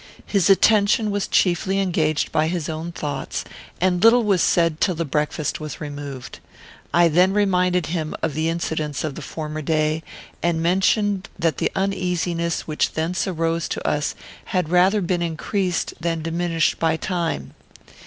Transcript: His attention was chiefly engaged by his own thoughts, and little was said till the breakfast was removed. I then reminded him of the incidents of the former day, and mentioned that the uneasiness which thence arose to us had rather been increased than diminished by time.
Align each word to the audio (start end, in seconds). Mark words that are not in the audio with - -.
His 0.25 0.49
attention 0.49 1.11
was 1.11 1.27
chiefly 1.27 1.79
engaged 1.79 2.31
by 2.31 2.47
his 2.47 2.67
own 2.67 2.91
thoughts, 2.91 3.45
and 3.79 4.03
little 4.03 4.23
was 4.23 4.41
said 4.41 4.81
till 4.81 4.95
the 4.95 5.05
breakfast 5.05 5.59
was 5.59 5.79
removed. 5.79 6.39
I 6.91 7.07
then 7.07 7.33
reminded 7.33 7.85
him 7.85 8.15
of 8.23 8.33
the 8.33 8.49
incidents 8.49 9.03
of 9.03 9.13
the 9.13 9.21
former 9.21 9.61
day, 9.61 10.01
and 10.41 10.59
mentioned 10.59 11.29
that 11.37 11.59
the 11.59 11.71
uneasiness 11.75 12.61
which 12.61 12.93
thence 12.93 13.27
arose 13.27 13.67
to 13.67 13.87
us 13.87 14.15
had 14.45 14.69
rather 14.69 15.01
been 15.01 15.21
increased 15.21 15.93
than 15.99 16.23
diminished 16.23 16.79
by 16.79 16.97
time. 16.97 17.53